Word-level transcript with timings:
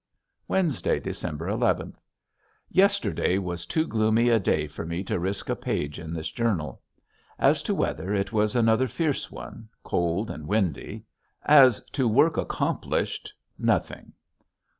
Wednesday, 0.47 0.99
December 0.99 1.47
eleventh. 1.47 2.01
Yesterday 2.71 3.37
was 3.37 3.67
too 3.67 3.85
gloomy 3.85 4.29
a 4.29 4.39
day 4.39 4.65
for 4.65 4.83
me 4.83 5.03
to 5.03 5.19
risk 5.19 5.47
a 5.47 5.55
page 5.55 5.99
in 5.99 6.11
this 6.11 6.31
journal. 6.31 6.81
As 7.37 7.61
to 7.61 7.75
weather 7.75 8.11
it 8.11 8.33
was 8.33 8.55
another 8.55 8.87
fierce 8.87 9.29
one, 9.29 9.69
cold 9.83 10.31
and 10.31 10.47
windy. 10.47 11.03
As 11.43 11.81
to 11.91 12.07
work 12.07 12.35
accomplished 12.35 13.31
nothing. 13.59 14.13